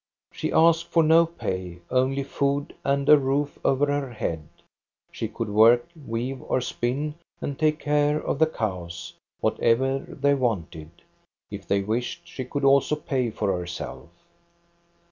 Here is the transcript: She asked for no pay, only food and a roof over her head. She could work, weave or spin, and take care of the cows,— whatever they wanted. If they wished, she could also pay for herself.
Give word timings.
She 0.31 0.51
asked 0.51 0.87
for 0.87 1.03
no 1.03 1.27
pay, 1.27 1.77
only 1.91 2.23
food 2.23 2.73
and 2.83 3.07
a 3.07 3.19
roof 3.19 3.59
over 3.63 3.85
her 3.85 4.11
head. 4.13 4.49
She 5.11 5.27
could 5.27 5.49
work, 5.49 5.87
weave 6.07 6.41
or 6.41 6.59
spin, 6.59 7.13
and 7.39 7.59
take 7.59 7.77
care 7.77 8.19
of 8.19 8.39
the 8.39 8.47
cows,— 8.47 9.13
whatever 9.41 9.99
they 9.99 10.33
wanted. 10.33 10.89
If 11.51 11.67
they 11.67 11.81
wished, 11.83 12.21
she 12.27 12.45
could 12.45 12.63
also 12.65 12.95
pay 12.95 13.29
for 13.29 13.55
herself. 13.55 14.09